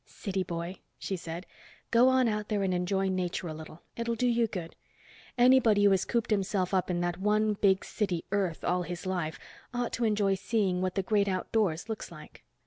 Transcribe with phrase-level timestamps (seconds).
[0.07, 1.45] "City boy," she said.
[1.91, 3.83] "Go on out there and enjoy nature a little.
[3.95, 4.75] It'll do you good.
[5.37, 9.37] Anybody who has cooped himself up in that one big city, Earth, all his life
[9.75, 12.43] ought to enjoy seeing what the great outdoors looks like."